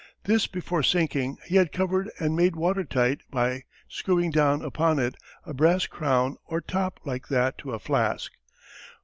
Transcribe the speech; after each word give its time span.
This 0.23 0.47
before 0.47 0.81
sinking 0.81 1.37
he 1.45 1.57
had 1.57 1.71
covered 1.71 2.09
and 2.17 2.35
made 2.35 2.55
water 2.55 2.83
tight 2.83 3.21
by 3.29 3.65
screwing 3.87 4.31
down 4.31 4.63
upon 4.63 4.97
it 4.97 5.13
a 5.45 5.53
brass 5.53 5.85
crown 5.85 6.37
or 6.47 6.59
top 6.59 6.99
like 7.05 7.27
that 7.27 7.59
to 7.59 7.71
a 7.73 7.77
flask. 7.77 8.31